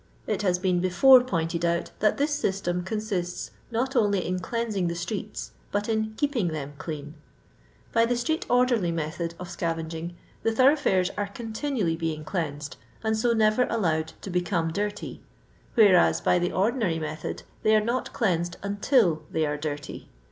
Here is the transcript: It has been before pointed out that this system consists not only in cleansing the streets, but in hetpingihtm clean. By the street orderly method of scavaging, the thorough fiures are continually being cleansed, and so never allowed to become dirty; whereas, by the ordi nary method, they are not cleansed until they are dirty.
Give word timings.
It 0.25 0.41
has 0.41 0.57
been 0.57 0.79
before 0.79 1.23
pointed 1.23 1.63
out 1.63 1.91
that 1.99 2.17
this 2.17 2.33
system 2.33 2.81
consists 2.81 3.51
not 3.69 3.95
only 3.95 4.25
in 4.25 4.39
cleansing 4.39 4.87
the 4.87 4.95
streets, 4.95 5.51
but 5.71 5.87
in 5.87 6.15
hetpingihtm 6.15 6.75
clean. 6.79 7.13
By 7.93 8.07
the 8.07 8.17
street 8.17 8.43
orderly 8.49 8.91
method 8.91 9.35
of 9.37 9.47
scavaging, 9.47 10.15
the 10.41 10.53
thorough 10.53 10.75
fiures 10.75 11.11
are 11.19 11.27
continually 11.27 11.97
being 11.97 12.23
cleansed, 12.23 12.77
and 13.03 13.15
so 13.15 13.33
never 13.33 13.67
allowed 13.69 14.13
to 14.21 14.31
become 14.31 14.73
dirty; 14.73 15.21
whereas, 15.75 16.19
by 16.19 16.39
the 16.39 16.49
ordi 16.49 16.77
nary 16.77 16.97
method, 16.97 17.43
they 17.61 17.75
are 17.75 17.79
not 17.85 18.11
cleansed 18.11 18.57
until 18.63 19.21
they 19.29 19.45
are 19.45 19.55
dirty. 19.57 20.09